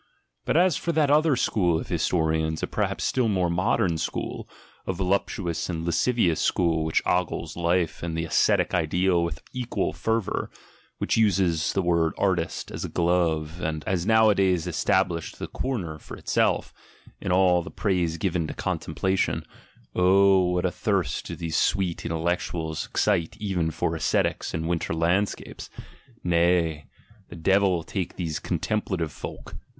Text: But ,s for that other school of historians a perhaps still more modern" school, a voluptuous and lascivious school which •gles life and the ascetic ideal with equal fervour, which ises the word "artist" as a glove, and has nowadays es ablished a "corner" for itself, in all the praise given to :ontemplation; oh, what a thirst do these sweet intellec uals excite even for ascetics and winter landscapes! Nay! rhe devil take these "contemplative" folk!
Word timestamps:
But 0.45 0.57
,s 0.57 0.77
for 0.77 0.91
that 0.93 1.11
other 1.11 1.35
school 1.35 1.79
of 1.79 1.89
historians 1.89 2.63
a 2.63 2.65
perhaps 2.65 3.03
still 3.03 3.27
more 3.27 3.51
modern" 3.51 3.99
school, 3.99 4.49
a 4.87 4.93
voluptuous 4.93 5.69
and 5.69 5.85
lascivious 5.85 6.41
school 6.41 6.83
which 6.83 7.03
•gles 7.03 7.55
life 7.55 8.01
and 8.01 8.17
the 8.17 8.25
ascetic 8.25 8.73
ideal 8.73 9.23
with 9.23 9.43
equal 9.53 9.93
fervour, 9.93 10.49
which 10.97 11.17
ises 11.17 11.73
the 11.73 11.83
word 11.83 12.13
"artist" 12.17 12.71
as 12.71 12.83
a 12.83 12.89
glove, 12.89 13.61
and 13.61 13.83
has 13.83 14.03
nowadays 14.03 14.65
es 14.67 14.83
ablished 14.85 15.39
a 15.39 15.45
"corner" 15.47 15.99
for 15.99 16.17
itself, 16.17 16.73
in 17.19 17.31
all 17.31 17.61
the 17.61 17.69
praise 17.69 18.17
given 18.17 18.47
to 18.47 18.55
:ontemplation; 18.55 19.43
oh, 19.93 20.39
what 20.49 20.65
a 20.65 20.71
thirst 20.71 21.27
do 21.27 21.35
these 21.35 21.55
sweet 21.57 21.99
intellec 21.99 22.49
uals 22.51 22.89
excite 22.89 23.37
even 23.39 23.69
for 23.69 23.95
ascetics 23.95 24.51
and 24.51 24.67
winter 24.67 24.95
landscapes! 24.95 25.69
Nay! 26.23 26.87
rhe 27.31 27.39
devil 27.43 27.83
take 27.83 28.15
these 28.15 28.39
"contemplative" 28.39 29.11
folk! 29.11 29.55